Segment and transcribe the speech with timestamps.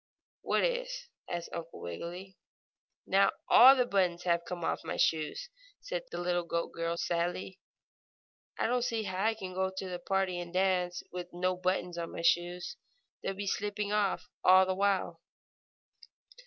[0.41, 2.35] "What is?" asked Uncle Wiggily.
[3.05, 5.47] "Now all the buttons have come off my shoes!"
[5.79, 7.59] said the little goat girl, sadly.
[8.57, 11.55] "I don't see how I can go on to the party and dance, with no
[11.55, 12.77] buttons on my shoes.
[13.21, 15.21] They'll be slipping off all the while."